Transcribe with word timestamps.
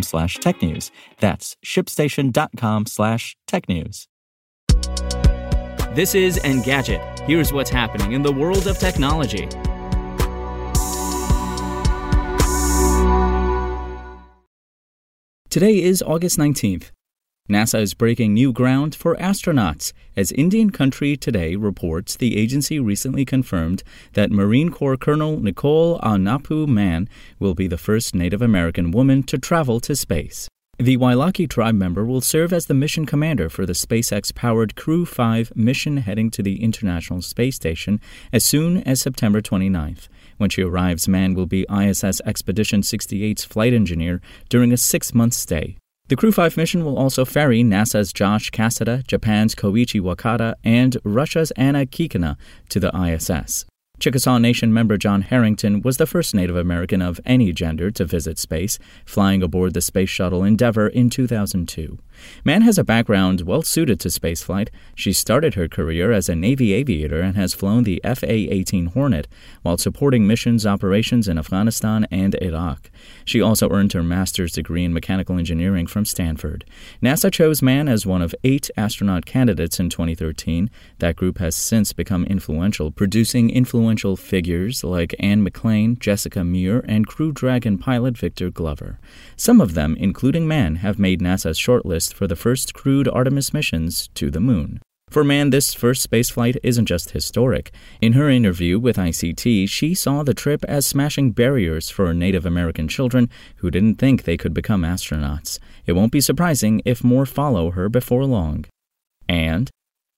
slash 0.00 0.38
technews. 0.38 0.90
That's 1.18 1.56
shipstation.com 1.62 2.86
slash 2.86 3.36
technews. 3.46 4.06
This 5.94 6.14
is 6.14 6.38
Engadget. 6.38 7.20
Here's 7.26 7.52
what's 7.52 7.68
happening 7.68 8.12
in 8.12 8.22
the 8.22 8.32
world 8.32 8.66
of 8.66 8.78
technology. 8.78 9.46
Today 15.50 15.82
is 15.82 16.00
August 16.00 16.38
19th. 16.38 16.92
NASA 17.52 17.82
is 17.82 17.92
breaking 17.92 18.32
new 18.32 18.50
ground 18.50 18.94
for 18.94 19.14
astronauts 19.16 19.92
as 20.16 20.32
Indian 20.32 20.70
Country 20.70 21.18
Today 21.18 21.54
reports 21.54 22.16
the 22.16 22.38
agency 22.38 22.80
recently 22.80 23.26
confirmed 23.26 23.82
that 24.14 24.30
Marine 24.30 24.70
Corps 24.70 24.96
Colonel 24.96 25.38
Nicole 25.38 25.98
Aunapu 25.98 26.66
Mann 26.66 27.10
will 27.38 27.54
be 27.54 27.66
the 27.66 27.76
first 27.76 28.14
Native 28.14 28.40
American 28.40 28.90
woman 28.90 29.22
to 29.24 29.36
travel 29.36 29.80
to 29.80 29.94
space. 29.94 30.48
The 30.78 30.96
Wailaki 30.96 31.46
tribe 31.46 31.74
member 31.74 32.06
will 32.06 32.22
serve 32.22 32.54
as 32.54 32.66
the 32.66 32.74
mission 32.74 33.04
commander 33.04 33.50
for 33.50 33.66
the 33.66 33.74
SpaceX 33.74 34.34
powered 34.34 34.74
Crew 34.74 35.04
5 35.04 35.54
mission 35.54 35.98
heading 35.98 36.30
to 36.30 36.42
the 36.42 36.62
International 36.62 37.20
Space 37.20 37.56
Station 37.56 38.00
as 38.32 38.46
soon 38.46 38.78
as 38.84 39.02
September 39.02 39.42
29th. 39.42 40.08
When 40.38 40.48
she 40.48 40.62
arrives, 40.62 41.06
Mann 41.06 41.34
will 41.34 41.44
be 41.44 41.66
ISS 41.70 42.22
Expedition 42.24 42.80
68's 42.80 43.44
flight 43.44 43.74
engineer 43.74 44.22
during 44.48 44.72
a 44.72 44.78
six 44.78 45.12
month 45.12 45.34
stay. 45.34 45.76
The 46.12 46.16
Crew 46.16 46.30
5 46.30 46.58
mission 46.58 46.84
will 46.84 46.98
also 46.98 47.24
ferry 47.24 47.62
NASA's 47.62 48.12
Josh 48.12 48.50
Cassada, 48.50 49.02
Japan's 49.06 49.54
Koichi 49.54 49.98
Wakata, 49.98 50.56
and 50.62 50.98
Russia's 51.04 51.52
Anna 51.52 51.86
Kikina 51.86 52.36
to 52.68 52.78
the 52.78 52.94
ISS. 52.94 53.64
Chickasaw 53.98 54.36
Nation 54.36 54.74
member 54.74 54.98
John 54.98 55.22
Harrington 55.22 55.80
was 55.80 55.96
the 55.96 56.06
first 56.06 56.34
Native 56.34 56.54
American 56.54 57.00
of 57.00 57.18
any 57.24 57.50
gender 57.50 57.90
to 57.92 58.04
visit 58.04 58.38
space, 58.38 58.78
flying 59.06 59.42
aboard 59.42 59.72
the 59.72 59.80
Space 59.80 60.10
Shuttle 60.10 60.44
Endeavour 60.44 60.86
in 60.86 61.08
2002. 61.08 61.98
Mann 62.44 62.62
has 62.62 62.78
a 62.78 62.84
background 62.84 63.42
well 63.42 63.62
suited 63.62 64.00
to 64.00 64.08
spaceflight. 64.08 64.68
She 64.94 65.12
started 65.12 65.54
her 65.54 65.68
career 65.68 66.12
as 66.12 66.28
a 66.28 66.34
Navy 66.36 66.72
aviator 66.72 67.20
and 67.20 67.36
has 67.36 67.54
flown 67.54 67.84
the 67.84 68.00
FA 68.04 68.32
18 68.32 68.86
Hornet 68.86 69.28
while 69.62 69.78
supporting 69.78 70.26
missions 70.26 70.66
operations 70.66 71.28
in 71.28 71.38
Afghanistan 71.38 72.06
and 72.10 72.34
Iraq. 72.42 72.90
She 73.24 73.40
also 73.40 73.70
earned 73.70 73.92
her 73.92 74.02
master's 74.02 74.52
degree 74.52 74.84
in 74.84 74.92
mechanical 74.92 75.38
engineering 75.38 75.86
from 75.86 76.04
Stanford. 76.04 76.64
NASA 77.02 77.32
chose 77.32 77.62
Mann 77.62 77.88
as 77.88 78.06
one 78.06 78.22
of 78.22 78.34
eight 78.44 78.70
astronaut 78.76 79.26
candidates 79.26 79.78
in 79.78 79.88
2013. 79.88 80.70
That 80.98 81.16
group 81.16 81.38
has 81.38 81.56
since 81.56 81.92
become 81.92 82.24
influential, 82.24 82.90
producing 82.90 83.50
influential 83.50 84.16
figures 84.16 84.84
like 84.84 85.14
Anne 85.18 85.46
McClain, 85.46 85.98
Jessica 85.98 86.44
Meir, 86.44 86.84
and 86.86 87.06
Crew 87.06 87.32
Dragon 87.32 87.78
pilot 87.78 88.16
Victor 88.16 88.50
Glover. 88.50 88.98
Some 89.36 89.60
of 89.60 89.74
them, 89.74 89.96
including 89.98 90.46
Mann, 90.46 90.76
have 90.76 90.98
made 90.98 91.20
NASA's 91.20 91.58
shortlist 91.58 92.11
for 92.12 92.26
the 92.26 92.36
first 92.36 92.74
crewed 92.74 93.08
Artemis 93.08 93.52
missions 93.52 94.08
to 94.14 94.30
the 94.30 94.40
moon. 94.40 94.80
For 95.12 95.24
Mann, 95.24 95.50
this 95.50 95.74
first 95.74 96.08
spaceflight 96.10 96.56
isn't 96.62 96.86
just 96.86 97.10
historic. 97.10 97.70
In 98.00 98.14
her 98.14 98.30
interview 98.30 98.78
with 98.78 98.96
ICT, 98.96 99.68
she 99.68 99.94
saw 99.94 100.22
the 100.22 100.32
trip 100.32 100.64
as 100.64 100.86
smashing 100.86 101.32
barriers 101.32 101.90
for 101.90 102.14
Native 102.14 102.46
American 102.46 102.88
children 102.88 103.28
who 103.56 103.70
didn't 103.70 103.96
think 103.96 104.22
they 104.22 104.38
could 104.38 104.54
become 104.54 104.84
astronauts. 104.84 105.58
It 105.84 105.92
won't 105.92 106.12
be 106.12 106.22
surprising 106.22 106.80
if 106.86 107.04
more 107.04 107.26
follow 107.26 107.72
her 107.72 107.90
before 107.90 108.24
long. 108.24 108.64
And 109.28 109.70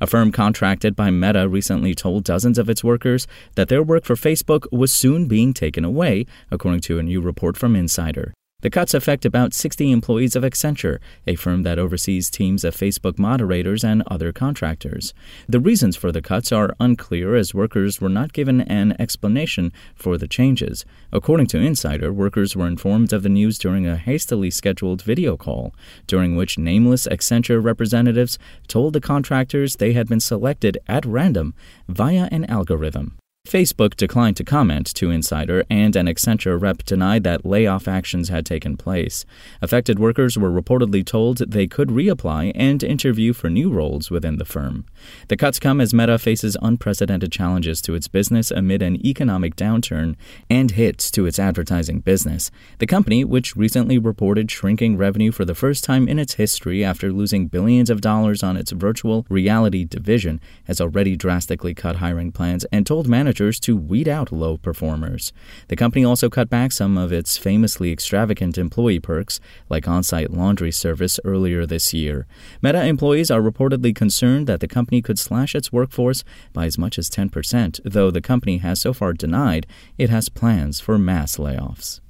a 0.00 0.06
firm 0.06 0.32
contracted 0.32 0.96
by 0.96 1.10
Meta 1.10 1.48
recently 1.48 1.94
told 1.94 2.24
dozens 2.24 2.56
of 2.56 2.70
its 2.70 2.82
workers 2.82 3.26
that 3.56 3.68
their 3.68 3.82
work 3.82 4.04
for 4.04 4.14
Facebook 4.14 4.66
was 4.72 4.90
soon 4.90 5.26
being 5.26 5.52
taken 5.52 5.84
away, 5.84 6.24
according 6.50 6.80
to 6.82 6.98
a 6.98 7.02
new 7.02 7.20
report 7.20 7.58
from 7.58 7.76
Insider. 7.76 8.32
The 8.60 8.70
cuts 8.70 8.92
affect 8.92 9.24
about 9.24 9.54
60 9.54 9.92
employees 9.92 10.34
of 10.34 10.42
Accenture, 10.42 10.98
a 11.28 11.36
firm 11.36 11.62
that 11.62 11.78
oversees 11.78 12.28
teams 12.28 12.64
of 12.64 12.74
Facebook 12.74 13.16
moderators 13.16 13.84
and 13.84 14.02
other 14.08 14.32
contractors. 14.32 15.14
The 15.48 15.60
reasons 15.60 15.94
for 15.94 16.10
the 16.10 16.20
cuts 16.20 16.50
are 16.50 16.74
unclear 16.80 17.36
as 17.36 17.54
workers 17.54 18.00
were 18.00 18.08
not 18.08 18.32
given 18.32 18.62
an 18.62 18.96
explanation 18.98 19.72
for 19.94 20.18
the 20.18 20.26
changes. 20.26 20.84
According 21.12 21.46
to 21.48 21.60
Insider, 21.60 22.12
workers 22.12 22.56
were 22.56 22.66
informed 22.66 23.12
of 23.12 23.22
the 23.22 23.28
news 23.28 23.58
during 23.58 23.86
a 23.86 23.96
hastily 23.96 24.50
scheduled 24.50 25.02
video 25.02 25.36
call, 25.36 25.72
during 26.08 26.34
which 26.34 26.58
nameless 26.58 27.06
Accenture 27.06 27.62
representatives 27.62 28.40
told 28.66 28.92
the 28.92 29.00
contractors 29.00 29.76
they 29.76 29.92
had 29.92 30.08
been 30.08 30.18
selected 30.18 30.78
at 30.88 31.06
random 31.06 31.54
via 31.86 32.28
an 32.32 32.44
algorithm. 32.46 33.18
Facebook 33.48 33.96
declined 33.96 34.36
to 34.36 34.44
comment 34.44 34.92
to 34.92 35.10
Insider, 35.10 35.64
and 35.70 35.96
an 35.96 36.06
Accenture 36.06 36.60
rep 36.60 36.84
denied 36.84 37.24
that 37.24 37.46
layoff 37.46 37.88
actions 37.88 38.28
had 38.28 38.44
taken 38.44 38.76
place. 38.76 39.24
Affected 39.62 39.98
workers 39.98 40.36
were 40.36 40.50
reportedly 40.50 41.04
told 41.04 41.38
they 41.38 41.66
could 41.66 41.88
reapply 41.88 42.52
and 42.54 42.84
interview 42.84 43.32
for 43.32 43.48
new 43.48 43.70
roles 43.70 44.10
within 44.10 44.36
the 44.36 44.44
firm. 44.44 44.84
The 45.28 45.36
cuts 45.38 45.58
come 45.58 45.80
as 45.80 45.94
Meta 45.94 46.18
faces 46.18 46.58
unprecedented 46.60 47.32
challenges 47.32 47.80
to 47.82 47.94
its 47.94 48.06
business 48.06 48.50
amid 48.50 48.82
an 48.82 49.02
economic 49.06 49.56
downturn 49.56 50.16
and 50.50 50.72
hits 50.72 51.10
to 51.12 51.24
its 51.24 51.38
advertising 51.38 52.00
business. 52.00 52.50
The 52.80 52.86
company, 52.86 53.24
which 53.24 53.56
recently 53.56 53.96
reported 53.96 54.50
shrinking 54.50 54.98
revenue 54.98 55.32
for 55.32 55.46
the 55.46 55.54
first 55.54 55.84
time 55.84 56.06
in 56.06 56.18
its 56.18 56.34
history 56.34 56.84
after 56.84 57.10
losing 57.10 57.46
billions 57.46 57.88
of 57.88 58.02
dollars 58.02 58.42
on 58.42 58.58
its 58.58 58.72
virtual 58.72 59.24
reality 59.30 59.84
division, 59.84 60.38
has 60.64 60.82
already 60.82 61.16
drastically 61.16 61.72
cut 61.72 61.96
hiring 61.96 62.30
plans 62.30 62.66
and 62.70 62.86
told 62.86 63.08
managers 63.08 63.37
managers 63.38 63.60
to 63.60 63.76
weed 63.76 64.08
out 64.08 64.32
low 64.32 64.56
performers. 64.56 65.32
The 65.68 65.76
company 65.76 66.04
also 66.04 66.28
cut 66.28 66.50
back 66.50 66.72
some 66.72 66.98
of 66.98 67.12
its 67.12 67.38
famously 67.38 67.92
extravagant 67.92 68.58
employee 68.58 69.00
perks, 69.00 69.40
like 69.68 69.86
on 69.86 70.02
site 70.02 70.30
laundry 70.30 70.72
service, 70.72 71.20
earlier 71.24 71.64
this 71.66 71.94
year. 71.94 72.26
Meta 72.60 72.84
employees 72.84 73.30
are 73.30 73.40
reportedly 73.40 73.94
concerned 73.94 74.46
that 74.46 74.60
the 74.60 74.68
company 74.68 75.00
could 75.00 75.18
slash 75.18 75.54
its 75.54 75.72
workforce 75.72 76.24
by 76.52 76.66
as 76.66 76.78
much 76.78 76.98
as 76.98 77.08
10%, 77.08 77.80
though 77.84 78.10
the 78.10 78.20
company 78.20 78.58
has 78.58 78.80
so 78.80 78.92
far 78.92 79.12
denied 79.12 79.66
it 79.96 80.10
has 80.10 80.28
plans 80.28 80.80
for 80.80 80.98
mass 80.98 81.36
layoffs. 81.36 82.00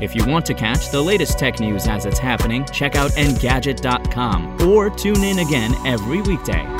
If 0.00 0.16
you 0.16 0.26
want 0.26 0.46
to 0.46 0.54
catch 0.54 0.90
the 0.90 1.00
latest 1.00 1.38
tech 1.38 1.60
news 1.60 1.86
as 1.86 2.06
it's 2.06 2.18
happening, 2.18 2.64
check 2.72 2.96
out 2.96 3.10
Engadget.com 3.12 4.66
or 4.66 4.88
tune 4.90 5.22
in 5.22 5.38
again 5.40 5.74
every 5.86 6.22
weekday. 6.22 6.79